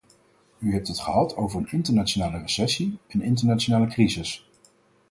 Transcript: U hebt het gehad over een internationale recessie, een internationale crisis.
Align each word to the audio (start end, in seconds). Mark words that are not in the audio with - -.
U 0.59 0.73
hebt 0.73 0.87
het 0.87 0.99
gehad 0.99 1.35
over 1.35 1.59
een 1.59 1.71
internationale 1.71 2.39
recessie, 2.39 2.97
een 3.07 3.21
internationale 3.21 3.87
crisis. 3.87 4.47